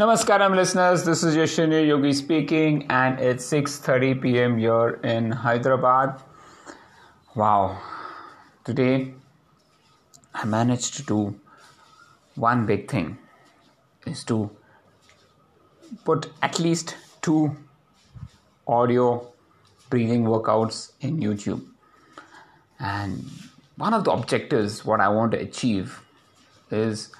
Namaskaram 0.00 0.56
listeners, 0.56 1.04
this 1.04 1.22
is 1.22 1.36
Yashini 1.36 1.86
Yogi 1.86 2.14
speaking 2.14 2.86
and 2.88 3.20
it's 3.20 3.44
6:30 3.52 4.22
p.m. 4.22 4.56
here 4.56 4.98
in 5.04 5.30
Hyderabad. 5.30 6.22
Wow. 7.34 7.76
Today 8.64 9.12
I 10.32 10.46
managed 10.46 10.96
to 10.96 11.02
do 11.02 11.38
one 12.46 12.64
big 12.64 12.90
thing 12.90 13.18
is 14.06 14.24
to 14.32 14.38
put 16.06 16.32
at 16.40 16.58
least 16.58 16.96
two 17.20 17.54
audio 18.66 19.08
breathing 19.90 20.24
workouts 20.24 20.92
in 21.02 21.18
YouTube. 21.20 21.62
And 22.78 23.26
one 23.76 23.92
of 23.92 24.04
the 24.04 24.12
objectives 24.12 24.82
what 24.82 25.08
I 25.08 25.10
want 25.10 25.32
to 25.32 25.38
achieve 25.48 26.00
is 26.70 27.10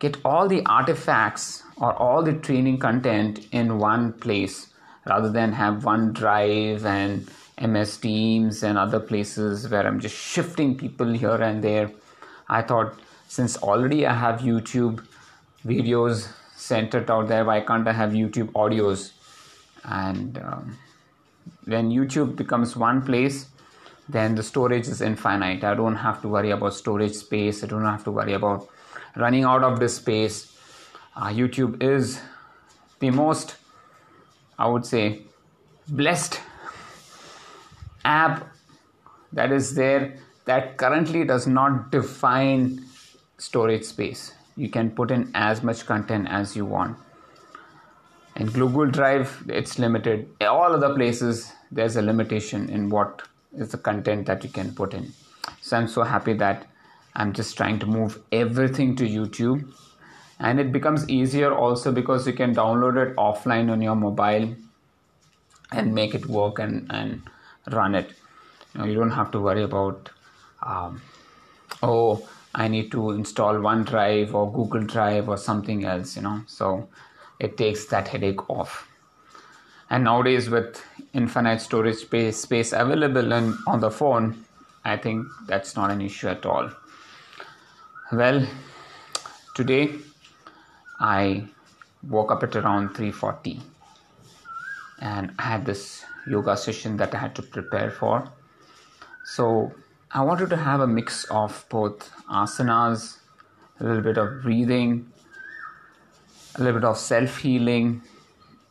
get 0.00 0.18
all 0.22 0.48
the 0.48 0.66
artifacts 0.66 1.62
or 1.78 1.92
all 1.94 2.22
the 2.22 2.32
training 2.32 2.78
content 2.78 3.46
in 3.52 3.78
one 3.78 4.12
place 4.12 4.68
rather 5.06 5.30
than 5.30 5.52
have 5.52 5.84
one 5.84 6.12
drive 6.12 6.84
and 6.84 7.28
MS 7.60 7.98
Teams 7.98 8.62
and 8.62 8.76
other 8.76 9.00
places 9.00 9.68
where 9.68 9.86
I'm 9.86 10.00
just 10.00 10.16
shifting 10.16 10.76
people 10.76 11.12
here 11.12 11.40
and 11.42 11.62
there. 11.62 11.90
I 12.48 12.62
thought 12.62 12.98
since 13.28 13.56
already 13.58 14.06
I 14.06 14.14
have 14.14 14.40
YouTube 14.40 15.04
videos 15.64 16.28
centered 16.54 17.10
out 17.10 17.28
there, 17.28 17.44
why 17.44 17.60
can't 17.60 17.86
I 17.86 17.92
have 17.92 18.12
YouTube 18.12 18.52
audios? 18.52 19.12
And 19.84 20.38
um, 20.38 20.78
when 21.64 21.90
YouTube 21.90 22.36
becomes 22.36 22.76
one 22.76 23.02
place, 23.02 23.46
then 24.08 24.34
the 24.34 24.42
storage 24.42 24.86
is 24.88 25.00
infinite. 25.00 25.64
I 25.64 25.74
don't 25.74 25.96
have 25.96 26.22
to 26.22 26.28
worry 26.28 26.50
about 26.50 26.74
storage 26.74 27.14
space. 27.14 27.64
I 27.64 27.66
don't 27.66 27.84
have 27.84 28.04
to 28.04 28.10
worry 28.10 28.34
about 28.34 28.68
running 29.16 29.44
out 29.44 29.64
of 29.64 29.80
this 29.80 29.96
space. 29.96 30.55
Uh, 31.16 31.28
YouTube 31.28 31.82
is 31.82 32.20
the 33.00 33.10
most, 33.10 33.56
I 34.58 34.68
would 34.68 34.84
say, 34.84 35.22
blessed 35.88 36.40
app 38.04 38.46
that 39.32 39.50
is 39.50 39.74
there 39.74 40.18
that 40.44 40.76
currently 40.76 41.24
does 41.24 41.46
not 41.46 41.90
define 41.90 42.84
storage 43.38 43.84
space. 43.84 44.34
You 44.56 44.68
can 44.68 44.90
put 44.90 45.10
in 45.10 45.30
as 45.34 45.62
much 45.62 45.86
content 45.86 46.28
as 46.30 46.54
you 46.54 46.66
want. 46.66 46.98
In 48.36 48.48
Google 48.48 48.86
Drive, 48.86 49.44
it's 49.48 49.78
limited. 49.78 50.28
All 50.42 50.74
other 50.74 50.94
places, 50.94 51.52
there's 51.72 51.96
a 51.96 52.02
limitation 52.02 52.68
in 52.68 52.90
what 52.90 53.22
is 53.56 53.70
the 53.70 53.78
content 53.78 54.26
that 54.26 54.44
you 54.44 54.50
can 54.50 54.74
put 54.74 54.92
in. 54.92 55.12
So 55.62 55.78
I'm 55.78 55.88
so 55.88 56.02
happy 56.02 56.34
that 56.34 56.66
I'm 57.14 57.32
just 57.32 57.56
trying 57.56 57.78
to 57.78 57.86
move 57.86 58.20
everything 58.30 58.94
to 58.96 59.04
YouTube. 59.04 59.72
And 60.38 60.60
it 60.60 60.70
becomes 60.70 61.08
easier 61.08 61.54
also 61.54 61.92
because 61.92 62.26
you 62.26 62.32
can 62.34 62.54
download 62.54 62.96
it 63.04 63.16
offline 63.16 63.70
on 63.70 63.80
your 63.80 63.94
mobile 63.94 64.54
and 65.72 65.94
make 65.94 66.14
it 66.14 66.26
work 66.26 66.58
and, 66.58 66.86
and 66.90 67.22
run 67.72 67.94
it. 67.94 68.10
You, 68.74 68.80
know, 68.80 68.86
you 68.86 68.94
don't 68.94 69.12
have 69.12 69.30
to 69.30 69.40
worry 69.40 69.62
about, 69.62 70.10
um, 70.62 71.00
oh, 71.82 72.28
I 72.54 72.68
need 72.68 72.90
to 72.92 73.10
install 73.10 73.54
OneDrive 73.54 74.34
or 74.34 74.52
Google 74.52 74.82
Drive 74.82 75.28
or 75.28 75.38
something 75.38 75.84
else, 75.84 76.16
you 76.16 76.22
know. 76.22 76.42
So 76.46 76.88
it 77.38 77.56
takes 77.56 77.86
that 77.86 78.08
headache 78.08 78.48
off. 78.50 78.88
And 79.88 80.04
nowadays, 80.04 80.50
with 80.50 80.82
infinite 81.12 81.60
storage 81.60 81.96
space, 81.96 82.38
space 82.38 82.72
available 82.72 83.32
and 83.32 83.54
on 83.66 83.80
the 83.80 83.90
phone, 83.90 84.44
I 84.84 84.96
think 84.96 85.26
that's 85.46 85.76
not 85.76 85.90
an 85.90 86.00
issue 86.00 86.28
at 86.28 86.44
all. 86.44 86.70
Well, 88.12 88.46
today 89.54 89.94
I 90.98 91.46
woke 92.02 92.30
up 92.30 92.42
at 92.42 92.56
around 92.56 92.94
3:40 92.94 93.60
and 95.00 95.32
I 95.38 95.42
had 95.42 95.66
this 95.66 96.04
yoga 96.26 96.56
session 96.56 96.96
that 96.98 97.14
I 97.14 97.18
had 97.18 97.34
to 97.36 97.42
prepare 97.42 97.90
for. 97.90 98.28
So 99.24 99.72
I 100.10 100.22
wanted 100.22 100.50
to 100.50 100.56
have 100.56 100.80
a 100.80 100.86
mix 100.86 101.24
of 101.24 101.64
both 101.68 102.10
asanas, 102.30 103.18
a 103.80 103.84
little 103.84 104.02
bit 104.02 104.16
of 104.16 104.42
breathing, 104.42 105.12
a 106.54 106.62
little 106.62 106.80
bit 106.80 106.84
of 106.84 106.96
self 106.96 107.38
healing, 107.38 108.02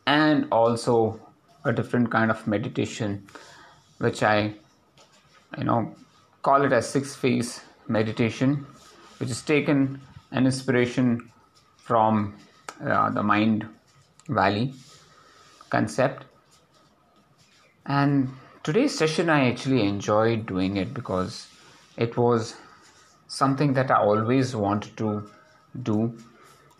and 0.07 0.47
also 0.51 1.19
a 1.63 1.73
different 1.73 2.11
kind 2.11 2.31
of 2.31 2.47
meditation, 2.47 3.27
which 3.97 4.23
I, 4.23 4.53
you 5.57 5.63
know, 5.63 5.95
call 6.41 6.63
it 6.63 6.71
a 6.71 6.81
six 6.81 7.15
phase 7.15 7.61
meditation 7.87 8.65
which 9.17 9.29
is 9.29 9.41
taken 9.41 10.01
an 10.31 10.45
inspiration 10.45 11.31
from 11.85 12.35
uh, 12.83 13.09
the 13.11 13.21
mind 13.21 13.67
valley 14.27 14.73
concept. 15.69 16.25
And 17.85 18.29
today's 18.63 18.97
session 18.97 19.29
i 19.29 19.47
actually 19.49 19.81
enjoyed 19.87 20.47
doing 20.47 20.77
it 20.77 20.93
because 20.95 21.47
it 22.05 22.17
was 22.17 22.55
something 23.27 23.73
that 23.73 23.91
i 23.91 23.97
always 24.11 24.55
wanted 24.55 24.97
to 24.97 25.09
do 25.89 25.97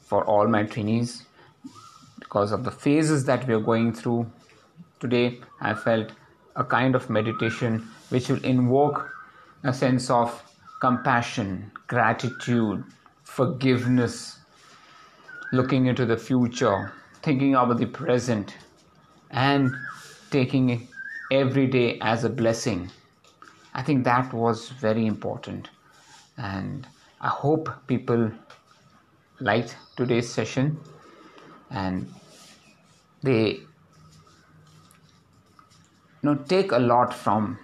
for 0.02 0.24
all 0.26 0.48
my 0.48 0.64
trainees 0.64 1.12
because 2.20 2.52
of 2.52 2.64
the 2.64 2.72
phases 2.72 3.26
that 3.26 3.48
we 3.48 3.54
are 3.54 3.66
going 3.72 3.94
through. 3.94 4.26
Today 5.00 5.40
i 5.62 5.76
felt 5.76 6.14
a 6.56 6.64
kind 6.64 6.96
of 6.96 7.10
meditation 7.10 7.88
which 8.10 8.30
will 8.30 8.44
invoke 8.44 9.12
a 9.64 9.74
sense 9.74 10.10
of 10.10 10.42
compassion, 10.80 11.72
gratitude, 11.88 12.84
forgiveness, 13.24 14.40
looking 15.52 15.86
into 15.86 16.06
the 16.06 16.18
future, 16.18 16.92
thinking 17.22 17.56
about 17.56 17.78
the 17.78 17.86
present, 17.86 18.56
and 19.32 19.78
taking 20.32 20.88
every 21.32 21.68
day 21.68 22.00
as 22.02 22.24
a 22.24 22.30
blessing. 22.30 22.90
I 23.74 23.82
think 23.82 24.04
that 24.06 24.34
was 24.34 24.70
very 24.70 25.06
important. 25.06 25.70
And 26.38 26.88
I 27.22 27.30
hope 27.30 27.70
people 27.88 28.32
liked 29.40 29.76
today's 29.98 30.32
session 30.32 30.80
and 31.70 32.14
they 33.22 33.48
you 33.50 33.68
know 36.24 36.36
take 36.36 36.72
a 36.72 36.80
lot 36.80 37.14
from 37.14 37.58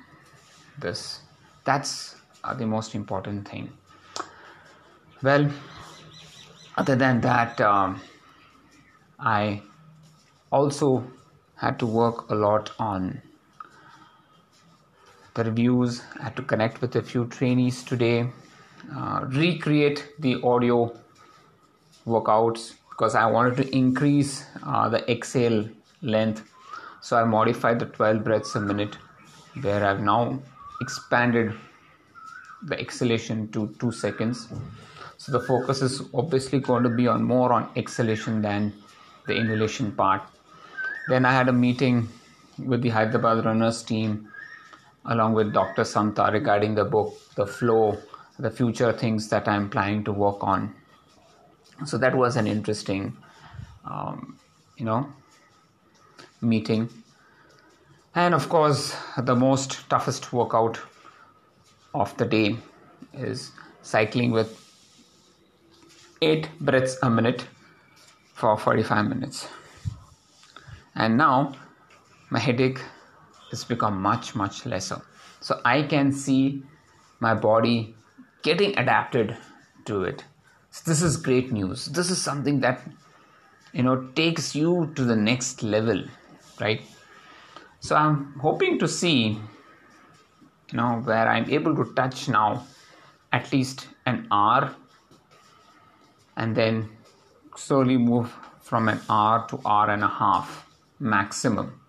this 0.80 1.22
that's 1.64 2.16
are 2.44 2.56
the 2.56 2.66
most 2.66 2.96
important 2.96 3.48
thing. 3.48 3.72
Well, 5.22 5.50
other 6.78 6.96
than 6.96 7.22
that, 7.22 7.60
um, 7.62 8.02
I 9.20 9.62
also 10.52 11.04
had 11.56 11.78
to 11.80 11.86
work 11.86 12.30
a 12.30 12.36
lot 12.36 12.72
on 12.80 13.22
the 15.34 15.44
reviews. 15.44 16.02
I 16.20 16.24
had 16.24 16.36
to 16.38 16.42
connect 16.42 16.82
with 16.82 16.96
a 16.96 17.02
few 17.02 17.26
trainees 17.28 17.84
today, 17.84 18.30
uh, 18.96 19.26
recreate 19.28 20.10
the 20.20 20.42
audio 20.44 20.96
workouts 22.06 22.74
because 22.90 23.16
I 23.16 23.26
wanted 23.26 23.58
to 23.58 23.76
increase 23.76 24.46
uh, 24.64 24.90
the 24.90 25.10
exhale 25.10 25.68
length. 26.02 26.50
So 27.02 27.18
I 27.18 27.24
modified 27.24 27.80
the 27.80 27.86
12 27.86 28.24
breaths 28.24 28.56
a 28.56 28.62
minute, 28.62 28.98
where 29.62 29.84
I've 29.86 30.02
now 30.02 30.40
expanded 30.82 31.54
the 32.64 32.80
exhalation 32.80 33.52
to 33.52 33.76
2 33.80 33.92
seconds 33.92 34.48
so 35.22 35.32
the 35.32 35.40
focus 35.40 35.84
is 35.84 36.02
obviously 36.16 36.60
going 36.60 36.82
to 36.82 36.90
be 36.90 37.08
on 37.08 37.22
more 37.22 37.54
on 37.54 37.70
exhalation 37.76 38.42
than 38.42 38.74
the 39.28 39.36
inhalation 39.36 39.92
part. 39.92 40.24
Then 41.10 41.26
i 41.26 41.32
had 41.32 41.48
a 41.48 41.54
meeting 41.54 42.10
with 42.58 42.82
the 42.82 42.90
hyderabad 42.90 43.46
runners 43.46 43.84
team 43.84 44.28
along 45.14 45.36
with 45.36 45.52
dr 45.54 45.84
samta 45.92 46.32
regarding 46.34 46.74
the 46.80 46.86
book 46.96 47.14
the 47.36 47.46
flow 47.46 47.98
the 48.40 48.50
future 48.60 48.92
things 49.04 49.28
that 49.34 49.48
i'm 49.48 49.70
planning 49.70 50.04
to 50.06 50.12
work 50.12 50.44
on. 50.44 50.74
So 51.86 52.00
that 52.00 52.16
was 52.16 52.36
an 52.36 52.48
interesting 52.48 53.16
um, 53.86 54.40
you 54.78 54.86
know 54.86 55.08
meeting. 56.42 56.90
And 58.16 58.34
of 58.34 58.50
course 58.50 58.96
the 59.30 59.36
most 59.36 59.88
toughest 59.88 60.34
workout 60.34 60.82
of 61.94 62.18
the 62.18 62.26
day 62.26 62.58
is 63.14 63.52
cycling 63.84 64.32
with 64.32 64.71
8 66.22 66.50
breaths 66.60 66.98
a 67.04 67.10
minute 67.10 67.46
for 68.34 68.58
45 68.58 69.08
minutes. 69.08 69.48
And 70.96 71.18
now 71.18 71.54
my 72.30 72.40
headache 72.40 72.82
has 73.50 73.64
become 73.64 74.02
much, 74.02 74.36
much 74.36 74.66
lesser. 74.66 75.02
So 75.40 75.60
I 75.66 75.84
can 75.84 76.12
see 76.12 76.64
my 77.20 77.34
body 77.34 77.96
getting 78.44 78.78
adapted 78.78 79.38
to 79.86 80.04
it. 80.04 80.24
So 80.70 80.90
this 80.90 81.02
is 81.02 81.18
great 81.18 81.52
news. 81.52 81.86
This 81.86 82.10
is 82.10 82.22
something 82.22 82.60
that 82.62 82.82
you 83.74 83.84
know 83.84 84.08
takes 84.16 84.56
you 84.56 84.92
to 84.96 85.04
the 85.04 85.16
next 85.16 85.64
level, 85.64 86.04
right? 86.60 86.82
So 87.80 87.96
I'm 87.96 88.34
hoping 88.40 88.80
to 88.80 88.88
see 88.88 89.40
you 90.72 90.78
know 90.78 91.02
where 91.04 91.28
i'm 91.28 91.50
able 91.50 91.76
to 91.76 91.86
touch 91.96 92.28
now 92.30 92.66
at 93.34 93.52
least 93.52 93.88
an 94.06 94.28
hour 94.32 94.76
and 96.38 96.56
then 96.56 96.90
slowly 97.56 97.98
move 97.98 98.34
from 98.62 98.88
an 98.88 99.00
hour 99.10 99.46
to 99.50 99.60
hour 99.66 99.90
and 99.90 100.04
a 100.04 100.08
half 100.08 100.66
maximum. 101.00 101.80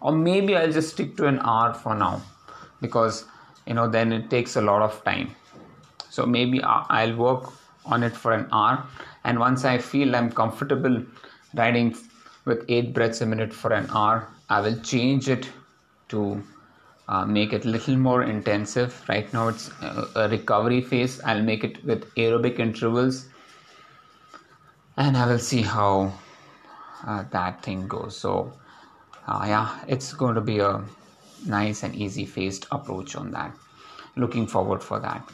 Or 0.00 0.12
maybe 0.12 0.56
I'll 0.56 0.72
just 0.72 0.90
stick 0.90 1.16
to 1.18 1.26
an 1.26 1.38
hour 1.40 1.74
for 1.74 1.94
now 1.94 2.22
because 2.80 3.24
you 3.66 3.74
know 3.74 3.88
then 3.88 4.12
it 4.12 4.30
takes 4.30 4.56
a 4.56 4.60
lot 4.60 4.82
of 4.82 5.02
time. 5.04 5.34
So 6.08 6.26
maybe 6.26 6.62
I'll 6.62 7.16
work 7.16 7.52
on 7.86 8.02
it 8.02 8.14
for 8.14 8.32
an 8.32 8.48
hour 8.52 8.84
and 9.24 9.38
once 9.38 9.64
I 9.64 9.78
feel 9.78 10.16
I'm 10.16 10.30
comfortable 10.30 11.02
riding 11.54 11.96
with 12.44 12.64
8 12.68 12.92
breaths 12.94 13.20
a 13.20 13.26
minute 13.26 13.52
for 13.52 13.72
an 13.72 13.88
hour, 13.90 14.28
I 14.48 14.60
will 14.60 14.78
change 14.80 15.28
it 15.28 15.48
to 16.08 16.42
uh, 17.08 17.24
make 17.24 17.52
it 17.52 17.64
a 17.64 17.68
little 17.68 17.96
more 17.96 18.22
intensive. 18.22 19.04
Right 19.08 19.32
now 19.32 19.48
it's 19.48 19.70
a 20.14 20.28
recovery 20.28 20.80
phase. 20.80 21.20
I'll 21.24 21.42
make 21.42 21.64
it 21.64 21.84
with 21.84 22.12
aerobic 22.14 22.58
intervals 22.58 23.28
and 24.96 25.16
I 25.16 25.26
will 25.26 25.38
see 25.38 25.62
how 25.62 26.12
uh, 27.06 27.24
that 27.30 27.62
thing 27.62 27.88
goes. 27.88 28.16
So, 28.16 28.52
uh, 29.26 29.44
yeah, 29.46 29.78
it's 29.88 30.12
going 30.12 30.34
to 30.34 30.40
be 30.40 30.58
a 30.58 30.84
nice 31.46 31.82
and 31.82 31.94
easy 31.94 32.26
phased 32.26 32.66
approach 32.70 33.16
on 33.16 33.30
that. 33.32 33.54
Looking 34.16 34.46
forward 34.46 34.82
for 34.82 35.00
that. 35.00 35.28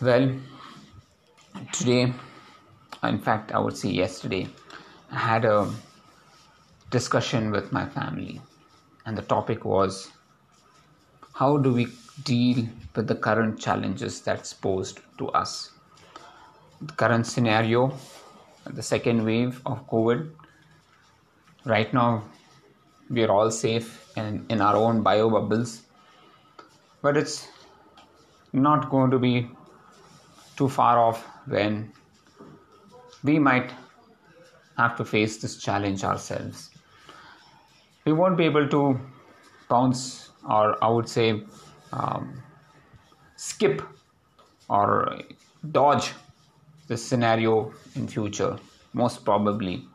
Well, 0.00 0.34
today, 1.72 2.12
in 3.02 3.18
fact, 3.18 3.52
I 3.52 3.58
would 3.58 3.76
say 3.76 3.90
yesterday, 3.90 4.48
I 5.10 5.18
had 5.18 5.44
a 5.44 5.70
discussion 6.90 7.50
with 7.50 7.72
my 7.72 7.86
family, 7.86 8.40
and 9.06 9.16
the 9.16 9.22
topic 9.22 9.64
was 9.64 10.10
how 11.34 11.56
do 11.56 11.72
we 11.72 11.88
deal 12.24 12.68
with 12.94 13.06
the 13.06 13.14
current 13.14 13.58
challenges 13.58 14.20
that's 14.20 14.52
posed 14.52 15.00
to 15.18 15.28
us? 15.28 15.70
Current 16.96 17.26
scenario, 17.26 17.92
the 18.64 18.82
second 18.82 19.24
wave 19.24 19.60
of 19.66 19.86
COVID. 19.86 20.30
Right 21.66 21.92
now, 21.92 22.24
we 23.10 23.22
are 23.22 23.30
all 23.30 23.50
safe 23.50 24.10
and 24.16 24.50
in 24.50 24.62
our 24.62 24.76
own 24.76 25.02
bio 25.02 25.28
bubbles, 25.28 25.82
but 27.02 27.18
it's 27.18 27.48
not 28.54 28.88
going 28.88 29.10
to 29.10 29.18
be 29.18 29.50
too 30.56 30.70
far 30.70 30.98
off 30.98 31.22
when 31.46 31.92
we 33.24 33.38
might 33.38 33.72
have 34.78 34.96
to 34.96 35.04
face 35.04 35.36
this 35.36 35.58
challenge 35.58 36.02
ourselves. 36.02 36.70
We 38.06 38.14
won't 38.14 38.38
be 38.38 38.44
able 38.44 38.68
to 38.68 38.98
bounce, 39.68 40.30
or 40.48 40.82
I 40.82 40.88
would 40.88 41.08
say, 41.08 41.42
um, 41.92 42.42
skip 43.36 43.82
or 44.70 45.20
dodge 45.72 46.12
this 46.90 47.06
scenario 47.06 47.72
in 47.94 48.08
future. 48.08 48.58
Most 48.92 49.24
probably, 49.24 49.86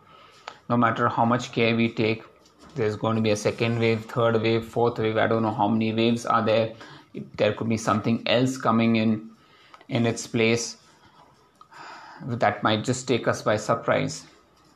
no 0.70 0.78
matter 0.78 1.10
how 1.10 1.26
much 1.26 1.52
care 1.52 1.76
we 1.76 1.90
take, 1.92 2.24
there's 2.76 2.96
going 2.96 3.18
to 3.18 3.22
be 3.22 3.32
a 3.32 3.36
second 3.36 3.80
wave, 3.80 4.06
third 4.06 4.42
wave, 4.42 4.66
fourth 4.66 4.98
wave. 4.98 5.18
I 5.18 5.28
don't 5.28 5.44
know 5.44 5.54
how 5.54 5.68
many 5.68 5.94
waves 5.94 6.26
are 6.26 6.44
there. 6.46 6.74
There 7.36 7.54
could 7.54 7.68
be 7.68 7.78
something 7.78 8.22
else 8.26 8.58
coming 8.58 8.96
in 8.96 9.30
in 9.90 10.06
its 10.06 10.26
place 10.26 10.78
that 12.26 12.64
might 12.64 12.86
just 12.86 13.08
take 13.10 13.28
us 13.28 13.42
by 13.42 13.58
surprise. 13.58 14.24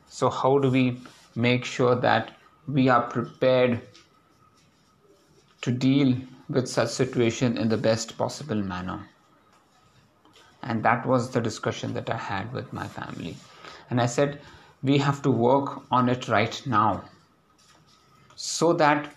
So, 0.08 0.28
how 0.28 0.58
do 0.58 0.70
we 0.70 1.00
make 1.34 1.64
sure 1.64 1.94
that 1.94 2.32
we 2.68 2.88
are 2.88 3.02
prepared 3.02 3.80
to 5.62 5.70
deal 5.70 6.14
with 6.50 6.68
such 6.68 6.90
situation 6.90 7.56
in 7.56 7.70
the 7.70 7.78
best 7.78 8.18
possible 8.18 8.62
manner? 8.74 9.00
And 10.62 10.82
that 10.82 11.06
was 11.06 11.30
the 11.30 11.40
discussion 11.40 11.94
that 11.94 12.10
I 12.10 12.16
had 12.16 12.52
with 12.52 12.72
my 12.72 12.86
family. 12.86 13.36
And 13.88 14.00
I 14.00 14.06
said, 14.06 14.40
we 14.82 14.98
have 14.98 15.22
to 15.22 15.30
work 15.30 15.82
on 15.90 16.08
it 16.08 16.28
right 16.28 16.60
now 16.66 17.04
so 18.36 18.72
that 18.72 19.12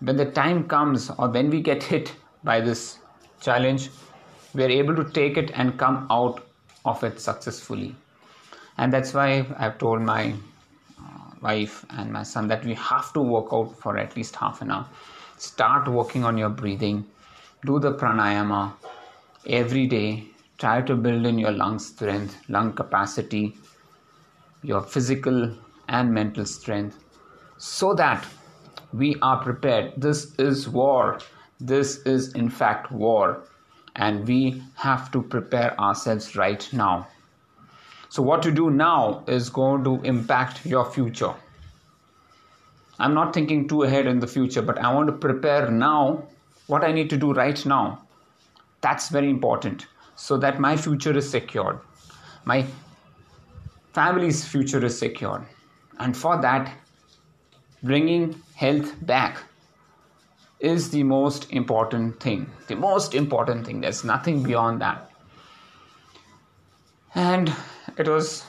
when 0.00 0.16
the 0.16 0.30
time 0.30 0.68
comes 0.68 1.10
or 1.10 1.28
when 1.28 1.50
we 1.50 1.60
get 1.60 1.82
hit 1.82 2.14
by 2.44 2.60
this 2.60 2.98
challenge, 3.40 3.90
we 4.54 4.64
are 4.64 4.70
able 4.70 4.94
to 4.94 5.04
take 5.04 5.36
it 5.36 5.50
and 5.54 5.78
come 5.78 6.06
out 6.10 6.44
of 6.84 7.02
it 7.02 7.20
successfully. 7.20 7.94
And 8.76 8.92
that's 8.92 9.12
why 9.12 9.44
i've 9.58 9.78
told 9.78 10.02
my 10.02 10.34
uh, 11.00 11.30
wife 11.42 11.84
and 11.90 12.12
my 12.12 12.22
son 12.22 12.48
that 12.48 12.64
we 12.64 12.74
have 12.74 13.12
to 13.14 13.20
work 13.20 13.48
out 13.52 13.76
for 13.78 13.98
at 13.98 14.16
least 14.16 14.36
half 14.36 14.62
an 14.62 14.70
hour. 14.70 14.86
Start 15.36 15.88
working 15.88 16.24
on 16.24 16.38
your 16.38 16.48
breathing. 16.48 17.04
Do 17.66 17.78
the 17.78 17.92
pranayama 17.92 18.72
every 19.48 19.86
day 19.86 20.24
try 20.58 20.80
to 20.82 20.94
build 20.94 21.26
in 21.26 21.38
your 21.38 21.52
lung 21.52 21.78
strength 21.78 22.36
lung 22.48 22.72
capacity 22.72 23.56
your 24.62 24.82
physical 24.82 25.54
and 25.88 26.12
mental 26.12 26.44
strength 26.44 26.98
so 27.56 27.92
that 27.94 28.26
we 28.92 29.14
are 29.22 29.42
prepared 29.42 29.92
this 29.96 30.34
is 30.38 30.68
war 30.68 31.18
this 31.60 31.98
is 32.14 32.32
in 32.34 32.48
fact 32.48 32.90
war 32.90 33.42
and 33.96 34.26
we 34.26 34.62
have 34.74 35.10
to 35.10 35.22
prepare 35.22 35.78
ourselves 35.80 36.34
right 36.36 36.68
now 36.72 37.06
so, 38.10 38.22
what 38.22 38.44
you 38.46 38.50
do 38.50 38.70
now 38.70 39.22
is 39.26 39.50
going 39.50 39.84
to 39.84 40.00
impact 40.02 40.64
your 40.64 40.90
future. 40.90 41.34
I'm 42.98 43.12
not 43.12 43.34
thinking 43.34 43.68
too 43.68 43.82
ahead 43.82 44.06
in 44.06 44.18
the 44.18 44.26
future, 44.26 44.62
but 44.62 44.78
I 44.78 44.92
want 44.94 45.08
to 45.08 45.12
prepare 45.12 45.70
now 45.70 46.24
what 46.68 46.84
I 46.84 46.92
need 46.92 47.10
to 47.10 47.18
do 47.18 47.32
right 47.34 47.64
now. 47.66 48.07
That's 48.80 49.08
very 49.08 49.30
important 49.30 49.86
so 50.16 50.36
that 50.38 50.60
my 50.60 50.76
future 50.76 51.16
is 51.16 51.28
secured. 51.28 51.80
My 52.44 52.64
family's 53.92 54.44
future 54.44 54.84
is 54.84 54.98
secured. 54.98 55.44
And 55.98 56.16
for 56.16 56.40
that, 56.40 56.72
bringing 57.82 58.40
health 58.54 58.94
back 59.06 59.38
is 60.60 60.90
the 60.90 61.02
most 61.02 61.50
important 61.52 62.20
thing. 62.20 62.50
The 62.66 62.74
most 62.76 63.14
important 63.14 63.66
thing. 63.66 63.80
There's 63.80 64.04
nothing 64.04 64.42
beyond 64.42 64.80
that. 64.80 65.10
And 67.14 67.52
it 67.96 68.08
was 68.08 68.44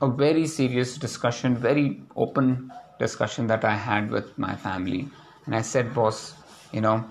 a 0.00 0.08
very 0.08 0.46
serious 0.46 0.96
discussion, 0.98 1.56
very 1.56 2.02
open 2.16 2.70
discussion 2.98 3.46
that 3.46 3.64
I 3.64 3.74
had 3.74 4.10
with 4.10 4.36
my 4.38 4.54
family. 4.54 5.08
And 5.46 5.54
I 5.54 5.62
said, 5.62 5.94
boss, 5.94 6.34
you 6.72 6.80
know, 6.80 7.04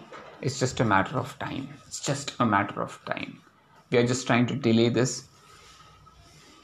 it's 0.44 0.60
just 0.60 0.82
a 0.82 0.84
matter 0.84 1.18
of 1.18 1.40
time. 1.40 1.70
It's 1.88 2.02
just 2.02 2.34
a 2.40 2.46
matter 2.46 2.82
of 2.82 3.00
time. 3.06 3.40
We 3.90 3.98
are 3.98 4.06
just 4.06 4.28
trying 4.28 4.46
to 4.48 4.56
delay 4.56 4.90
this. 4.90 5.24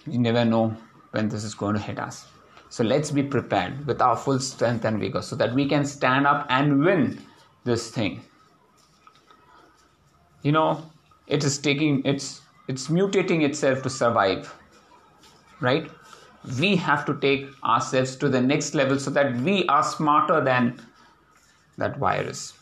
You 0.06 0.20
never 0.20 0.44
know 0.44 0.76
when 1.12 1.30
this 1.30 1.46
is 1.46 1.56
going 1.56 1.76
to 1.76 1.82
hit 1.82 1.98
us. 1.98 2.28
So 2.68 2.84
let's 2.84 3.10
be 3.10 3.24
prepared 3.24 3.88
with 3.88 4.02
our 4.02 4.18
full 4.18 4.40
strength 4.40 4.84
and 4.84 5.00
vigor 5.00 5.22
so 5.22 5.38
that 5.38 5.56
we 5.56 5.68
can 5.68 5.86
stand 5.86 6.28
up 6.28 6.46
and 6.50 6.84
win 6.84 7.20
this 7.64 7.90
thing. 7.90 8.22
You 10.42 10.52
know, 10.52 10.84
it 11.28 11.46
is 11.46 11.58
taking 11.58 12.04
it's 12.04 12.42
it's 12.68 12.88
mutating 12.88 13.44
itself 13.44 13.82
to 13.84 13.90
survive 13.90 14.54
right 15.62 15.90
we 16.60 16.76
have 16.76 17.06
to 17.06 17.16
take 17.20 17.48
ourselves 17.64 18.16
to 18.16 18.30
the 18.30 18.42
next 18.42 18.74
level 18.74 19.00
so 19.00 19.12
that 19.12 19.36
we 19.42 19.66
are 19.68 19.84
smarter 19.84 20.40
than 20.42 20.82
that 21.78 21.98
virus 21.98 22.59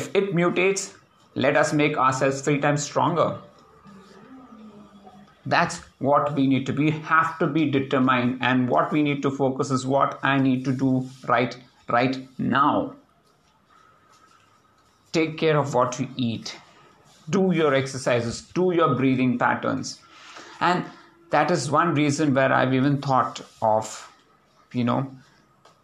if 0.00 0.14
it 0.16 0.34
mutates 0.34 0.92
let 1.34 1.56
us 1.56 1.72
make 1.72 1.96
ourselves 1.96 2.42
three 2.42 2.58
times 2.60 2.82
stronger. 2.82 3.38
That's 5.46 5.78
what 5.98 6.34
we 6.34 6.46
need 6.46 6.66
to 6.66 6.72
be 6.72 6.90
have 6.90 7.38
to 7.38 7.46
be 7.46 7.70
determined 7.70 8.38
and 8.42 8.68
what 8.68 8.92
we 8.92 9.02
need 9.02 9.22
to 9.22 9.30
focus 9.30 9.70
is 9.72 9.84
what 9.84 10.20
i 10.22 10.38
need 10.38 10.64
to 10.66 10.72
do 10.72 11.08
right 11.26 11.56
right 11.88 12.16
now. 12.38 12.94
Take 15.12 15.36
care 15.38 15.58
of 15.58 15.74
what 15.74 15.98
you 15.98 16.08
eat. 16.16 16.56
Do 17.28 17.52
your 17.52 17.74
exercises. 17.74 18.42
Do 18.42 18.72
your 18.72 18.94
breathing 18.94 19.38
patterns. 19.38 19.98
And 20.60 20.84
that 21.30 21.50
is 21.50 21.70
one 21.70 21.94
reason 21.94 22.34
where 22.34 22.52
I've 22.52 22.72
even 22.72 23.02
thought 23.02 23.40
of, 23.60 24.10
you 24.72 24.84
know, 24.84 25.10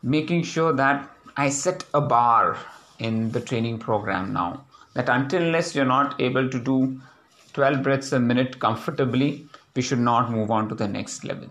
making 0.02 0.44
sure 0.44 0.72
that 0.72 1.10
I 1.36 1.50
set 1.50 1.84
a 1.92 2.00
bar 2.00 2.56
in 2.98 3.30
the 3.32 3.40
training 3.40 3.78
program 3.78 4.32
now. 4.32 4.64
That 4.94 5.08
until 5.08 5.42
unless 5.42 5.74
you're 5.74 5.84
not 5.84 6.20
able 6.20 6.48
to 6.48 6.58
do 6.58 7.00
12 7.52 7.82
breaths 7.82 8.12
a 8.12 8.20
minute 8.20 8.58
comfortably, 8.58 9.48
we 9.74 9.82
should 9.82 10.00
not 10.00 10.30
move 10.30 10.50
on 10.50 10.68
to 10.68 10.74
the 10.74 10.88
next 10.88 11.24
level. 11.24 11.48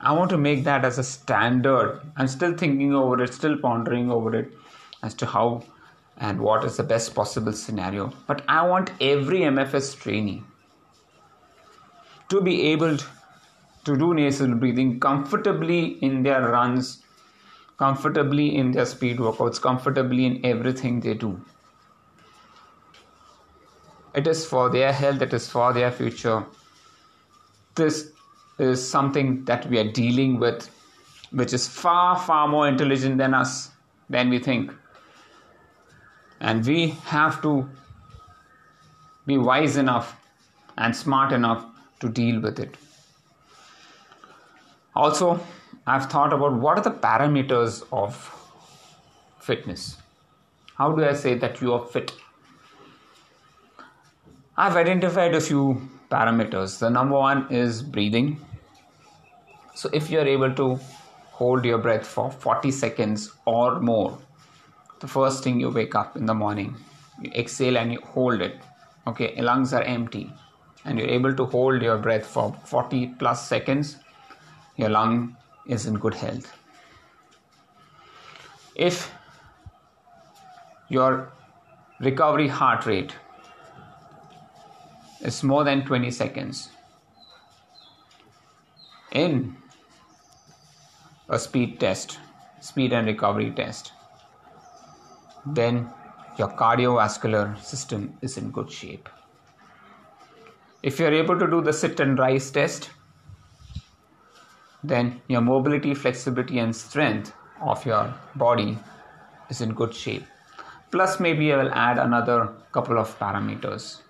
I 0.00 0.12
want 0.12 0.30
to 0.30 0.38
make 0.38 0.64
that 0.64 0.84
as 0.84 0.98
a 0.98 1.04
standard. 1.04 2.00
I'm 2.16 2.26
still 2.26 2.56
thinking 2.56 2.94
over 2.94 3.22
it, 3.22 3.32
still 3.32 3.56
pondering 3.56 4.10
over 4.10 4.34
it 4.34 4.52
as 5.02 5.14
to 5.14 5.26
how 5.26 5.62
and 6.18 6.40
what 6.40 6.64
is 6.64 6.76
the 6.76 6.82
best 6.82 7.14
possible 7.14 7.52
scenario. 7.52 8.12
But 8.26 8.42
I 8.48 8.66
want 8.66 8.90
every 9.00 9.40
MFS 9.40 9.96
trainee 9.96 10.42
to 12.28 12.40
be 12.40 12.62
able 12.72 12.96
to 13.84 13.96
do 13.96 14.14
nasal 14.14 14.54
breathing 14.54 14.98
comfortably 15.00 15.98
in 16.02 16.22
their 16.22 16.48
runs, 16.50 17.02
comfortably 17.76 18.56
in 18.56 18.72
their 18.72 18.86
speed 18.86 19.18
workouts, 19.18 19.60
comfortably 19.60 20.26
in 20.26 20.44
everything 20.44 21.00
they 21.00 21.14
do. 21.14 21.40
It 24.14 24.26
is 24.26 24.44
for 24.44 24.68
their 24.70 24.92
health, 24.92 25.22
it 25.22 25.32
is 25.32 25.48
for 25.48 25.72
their 25.72 25.90
future, 25.90 26.44
this 27.74 28.12
is 28.58 28.86
something 28.86 29.44
that 29.46 29.68
we 29.68 29.78
are 29.78 29.90
dealing 29.90 30.38
with, 30.38 30.68
which 31.30 31.52
is 31.52 31.66
far, 31.66 32.18
far 32.18 32.46
more 32.48 32.68
intelligent 32.68 33.18
than 33.18 33.34
us, 33.34 33.70
than 34.10 34.28
we 34.28 34.38
think. 34.38 34.72
And 36.40 36.64
we 36.66 36.88
have 37.06 37.40
to 37.42 37.68
be 39.26 39.38
wise 39.38 39.76
enough 39.76 40.16
and 40.76 40.94
smart 40.94 41.32
enough 41.32 41.64
to 42.00 42.08
deal 42.08 42.40
with 42.40 42.58
it. 42.58 42.76
Also, 44.94 45.40
I've 45.84 46.06
thought 46.06 46.32
about 46.32 46.52
what 46.54 46.78
are 46.78 46.82
the 46.82 46.92
parameters 46.92 47.82
of 47.92 48.14
fitness. 49.40 49.96
How 50.76 50.92
do 50.92 51.04
I 51.04 51.12
say 51.12 51.34
that 51.34 51.60
you 51.60 51.72
are 51.72 51.84
fit? 51.84 52.12
I've 54.56 54.76
identified 54.76 55.34
a 55.34 55.40
few 55.40 55.90
parameters. 56.08 56.78
The 56.78 56.88
number 56.88 57.16
one 57.16 57.52
is 57.52 57.82
breathing. 57.82 58.40
So, 59.74 59.90
if 59.92 60.08
you're 60.08 60.26
able 60.26 60.54
to 60.54 60.78
hold 61.32 61.64
your 61.64 61.78
breath 61.78 62.06
for 62.06 62.30
40 62.30 62.70
seconds 62.70 63.32
or 63.44 63.80
more, 63.80 64.16
the 65.00 65.08
first 65.08 65.42
thing 65.42 65.58
you 65.58 65.70
wake 65.70 65.96
up 65.96 66.16
in 66.16 66.26
the 66.26 66.34
morning, 66.34 66.76
you 67.20 67.32
exhale 67.34 67.76
and 67.76 67.92
you 67.92 67.98
hold 68.04 68.40
it. 68.40 68.60
Okay, 69.08 69.34
lungs 69.40 69.72
are 69.72 69.82
empty, 69.82 70.32
and 70.84 70.96
you're 70.96 71.08
able 71.08 71.34
to 71.34 71.44
hold 71.44 71.82
your 71.82 71.98
breath 71.98 72.24
for 72.24 72.54
40 72.66 73.14
plus 73.18 73.48
seconds, 73.48 73.96
your 74.76 74.90
lung 74.90 75.36
is 75.66 75.86
in 75.86 75.94
good 75.94 76.14
health. 76.14 76.52
If 78.74 79.12
your 80.88 81.32
recovery 82.00 82.48
heart 82.48 82.86
rate 82.86 83.14
is 85.20 85.42
more 85.42 85.64
than 85.64 85.84
20 85.84 86.10
seconds 86.10 86.70
in 89.12 89.56
a 91.28 91.38
speed 91.38 91.78
test, 91.78 92.18
speed 92.60 92.92
and 92.92 93.06
recovery 93.06 93.50
test, 93.50 93.92
then 95.46 95.88
your 96.38 96.48
cardiovascular 96.48 97.60
system 97.60 98.16
is 98.22 98.36
in 98.36 98.50
good 98.50 98.70
shape. 98.70 99.08
If 100.82 100.98
you're 100.98 101.12
able 101.12 101.38
to 101.38 101.46
do 101.46 101.60
the 101.60 101.72
sit 101.72 102.00
and 102.00 102.18
rise 102.18 102.50
test, 102.50 102.90
then 104.82 105.20
your 105.28 105.40
mobility, 105.40 105.94
flexibility, 105.94 106.58
and 106.58 106.74
strength 106.74 107.32
of 107.60 107.84
your 107.86 108.12
body 108.34 108.78
is 109.48 109.60
in 109.60 109.74
good 109.74 109.94
shape. 109.94 110.24
Plus, 110.90 111.20
maybe 111.20 111.52
I 111.52 111.56
will 111.56 111.72
add 111.72 111.98
another 111.98 112.52
couple 112.72 112.98
of 112.98 113.18
parameters. 113.18 114.00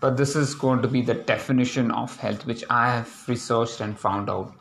But 0.00 0.16
this 0.16 0.36
is 0.36 0.54
going 0.54 0.82
to 0.82 0.88
be 0.88 1.02
the 1.02 1.14
definition 1.14 1.90
of 1.90 2.16
health, 2.16 2.46
which 2.46 2.62
I 2.68 2.90
have 2.90 3.28
researched 3.28 3.80
and 3.80 3.98
found 3.98 4.28
out 4.28 4.52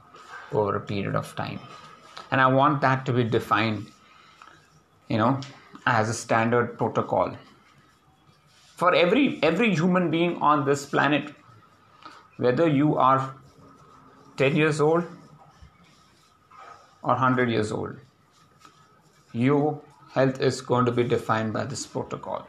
over 0.52 0.76
a 0.76 0.80
period 0.80 1.16
of 1.16 1.36
time. 1.36 1.60
And 2.32 2.40
I 2.40 2.48
want 2.48 2.82
that 2.82 3.06
to 3.08 3.14
be 3.14 3.24
defined, 3.24 3.88
you 5.10 5.18
know, 5.18 5.40
as 5.86 6.10
a 6.10 6.14
standard 6.14 6.78
protocol 6.78 7.36
for 8.76 8.94
every 8.96 9.40
every 9.44 9.74
human 9.74 10.10
being 10.14 10.36
on 10.42 10.66
this 10.66 10.86
planet 10.86 11.30
whether 12.46 12.68
you 12.68 12.96
are 12.98 13.36
10 14.38 14.56
years 14.56 14.82
old 14.82 15.04
or 17.02 17.10
100 17.10 17.50
years 17.50 17.72
old 17.72 17.96
your 19.34 19.82
health 20.14 20.40
is 20.40 20.62
going 20.62 20.86
to 20.86 20.92
be 20.92 21.04
defined 21.04 21.54
by 21.54 21.66
this 21.66 21.86
protocol. 21.88 22.48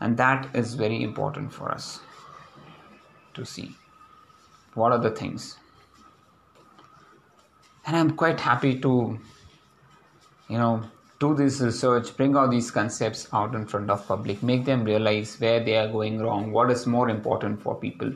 And 0.00 0.16
that 0.16 0.48
is 0.54 0.74
very 0.74 1.02
important 1.02 1.52
for 1.52 1.70
us 1.70 2.00
to 3.34 3.44
see. 3.44 3.74
What 4.74 4.92
are 4.92 4.98
the 4.98 5.10
things? 5.10 5.56
And 7.86 7.96
i'm 7.96 8.16
quite 8.16 8.40
happy 8.40 8.80
to 8.80 9.18
you 10.48 10.58
know 10.58 10.82
do 11.20 11.34
this 11.34 11.60
research 11.60 12.16
bring 12.16 12.34
all 12.34 12.48
these 12.48 12.70
concepts 12.70 13.28
out 13.32 13.54
in 13.54 13.66
front 13.66 13.90
of 13.90 14.06
public 14.08 14.42
make 14.42 14.64
them 14.64 14.84
realize 14.84 15.38
where 15.38 15.62
they 15.62 15.76
are 15.76 15.88
going 15.88 16.18
wrong 16.18 16.50
what 16.50 16.70
is 16.70 16.86
more 16.86 17.10
important 17.10 17.60
for 17.60 17.74
people 17.74 18.10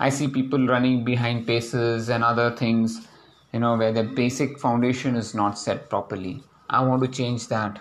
i 0.00 0.08
see 0.08 0.28
people 0.28 0.66
running 0.66 1.04
behind 1.04 1.46
paces 1.46 2.08
and 2.08 2.24
other 2.24 2.50
things 2.56 3.06
you 3.52 3.60
know 3.60 3.76
where 3.76 3.92
the 3.92 4.02
basic 4.02 4.58
foundation 4.58 5.16
is 5.16 5.34
not 5.34 5.58
set 5.58 5.88
properly. 5.88 6.42
I 6.68 6.84
want 6.84 7.02
to 7.02 7.08
change 7.08 7.48
that. 7.48 7.80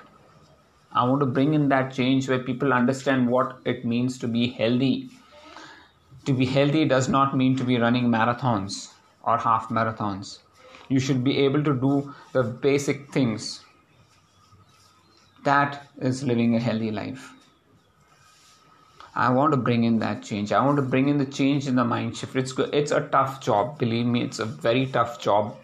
I 0.94 1.04
want 1.04 1.20
to 1.20 1.26
bring 1.26 1.54
in 1.54 1.68
that 1.70 1.94
change 1.94 2.30
where 2.30 2.40
people 2.40 2.74
understand 2.74 3.28
what 3.28 3.60
it 3.66 3.84
means 3.84 4.18
to 4.20 4.28
be 4.28 4.48
healthy. 4.48 5.10
To 6.26 6.34
be 6.34 6.46
healthy 6.46 6.86
does 6.86 7.10
not 7.10 7.36
mean 7.36 7.58
to 7.58 7.66
be 7.66 7.78
running 7.78 8.06
marathons 8.06 8.94
or 9.24 9.38
half 9.38 9.68
marathons. 9.68 10.40
You 10.88 11.00
should 11.00 11.24
be 11.24 11.38
able 11.40 11.64
to 11.66 11.74
do 11.74 12.14
the 12.32 12.44
basic 12.44 13.12
things. 13.12 13.62
That 15.44 15.88
is 16.00 16.24
living 16.24 16.56
a 16.56 16.60
healthy 16.60 16.92
life. 16.92 17.37
I 19.18 19.30
want 19.32 19.52
to 19.54 19.58
bring 19.58 19.84
in 19.84 19.98
that 20.00 20.22
change. 20.22 20.52
I 20.52 20.64
want 20.64 20.76
to 20.78 20.84
bring 20.84 21.10
in 21.10 21.18
the 21.18 21.26
change 21.26 21.68
in 21.68 21.76
the 21.76 21.84
mind 21.84 22.16
shift. 22.16 22.36
It's 22.36 22.54
it's 22.82 22.92
a 22.92 23.02
tough 23.02 23.42
job. 23.42 23.80
Believe 23.80 24.06
me, 24.06 24.22
it's 24.22 24.38
a 24.38 24.46
very 24.46 24.86
tough 24.86 25.20
job 25.20 25.56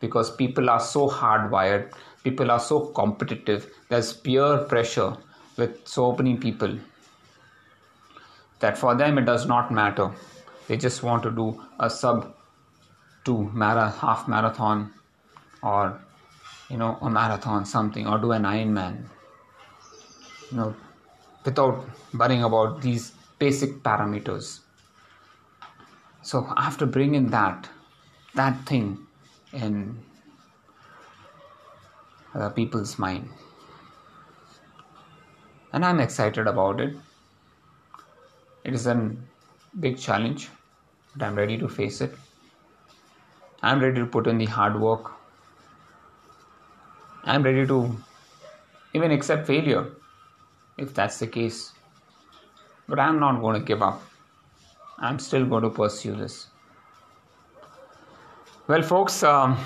because 0.00 0.30
people 0.36 0.70
are 0.70 0.78
so 0.78 1.08
hardwired. 1.08 1.92
People 2.22 2.52
are 2.52 2.60
so 2.60 2.78
competitive. 3.00 3.66
There's 3.88 4.12
peer 4.12 4.58
pressure 4.58 5.16
with 5.56 5.88
so 5.96 6.12
many 6.12 6.36
people 6.36 6.78
that 8.60 8.78
for 8.78 8.94
them 8.94 9.18
it 9.18 9.24
does 9.32 9.44
not 9.46 9.72
matter. 9.72 10.08
They 10.68 10.76
just 10.76 11.02
want 11.02 11.24
to 11.24 11.32
do 11.32 11.48
a 11.80 11.90
sub 11.90 12.32
two 13.24 13.50
mara 13.64 13.90
half 13.90 14.28
marathon 14.28 14.92
or 15.62 16.00
you 16.70 16.76
know 16.76 16.96
a 17.02 17.10
marathon 17.10 17.64
something 17.64 18.06
or 18.06 18.18
do 18.18 18.32
an 18.32 18.42
Ironman 18.42 19.04
you 20.50 20.56
know 20.58 20.74
without 21.44 21.84
worrying 22.18 22.42
about 22.42 22.80
these 22.82 23.12
basic 23.38 23.82
parameters. 23.82 24.60
So 26.22 26.46
I 26.56 26.62
have 26.62 26.78
to 26.78 26.86
bring 26.86 27.14
in 27.14 27.30
that 27.30 27.68
that 28.34 28.66
thing 28.66 29.06
in 29.52 29.96
uh, 32.34 32.48
people's 32.50 32.98
mind 32.98 33.28
and 35.72 35.84
I'm 35.84 36.00
excited 36.00 36.46
about 36.46 36.80
it. 36.80 36.96
It 38.64 38.74
is 38.74 38.86
a 38.86 39.10
big 39.78 39.98
challenge 39.98 40.48
but 41.14 41.26
I'm 41.26 41.36
ready 41.36 41.58
to 41.58 41.68
face 41.68 42.00
it. 42.00 42.14
I'm 43.62 43.80
ready 43.80 44.00
to 44.00 44.06
put 44.06 44.26
in 44.26 44.38
the 44.38 44.46
hard 44.46 44.80
work. 44.80 45.12
I'm 47.24 47.42
ready 47.42 47.66
to 47.66 47.96
even 48.94 49.10
accept 49.10 49.46
failure 49.46 49.86
if 50.76 50.94
that's 50.94 51.18
the 51.18 51.26
case. 51.26 51.72
But 52.88 52.98
I'm 53.00 53.18
not 53.18 53.40
going 53.40 53.58
to 53.58 53.64
give 53.64 53.82
up. 53.82 54.02
I'm 54.98 55.18
still 55.18 55.44
going 55.46 55.62
to 55.62 55.70
pursue 55.70 56.14
this. 56.16 56.48
Well, 58.66 58.82
folks, 58.82 59.22
um, 59.22 59.58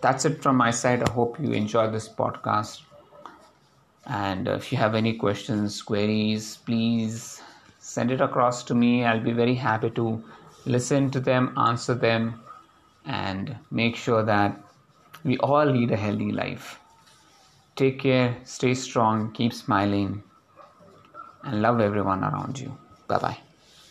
that's 0.00 0.24
it 0.24 0.42
from 0.42 0.56
my 0.56 0.70
side. 0.70 1.02
I 1.02 1.10
hope 1.10 1.40
you 1.40 1.52
enjoyed 1.52 1.92
this 1.92 2.08
podcast. 2.08 2.82
And 4.06 4.48
if 4.48 4.72
you 4.72 4.78
have 4.78 4.94
any 4.94 5.14
questions, 5.14 5.80
queries, 5.82 6.56
please 6.56 7.40
send 7.78 8.10
it 8.10 8.20
across 8.20 8.62
to 8.64 8.74
me. 8.74 9.04
I'll 9.04 9.20
be 9.20 9.32
very 9.32 9.54
happy 9.54 9.90
to 9.90 10.22
listen 10.66 11.10
to 11.10 11.20
them, 11.20 11.54
answer 11.56 11.94
them, 11.94 12.40
and 13.04 13.56
make 13.70 13.96
sure 13.96 14.22
that 14.22 14.60
we 15.24 15.38
all 15.38 15.64
lead 15.64 15.90
a 15.90 15.96
healthy 15.96 16.32
life. 16.32 16.78
Take 17.76 18.00
care, 18.00 18.40
stay 18.44 18.72
strong, 18.74 19.32
keep 19.32 19.52
smiling, 19.52 20.22
and 21.44 21.62
love 21.62 21.80
everyone 21.80 22.24
around 22.24 22.58
you. 22.58 22.76
Bye 23.08 23.18
bye. 23.18 23.51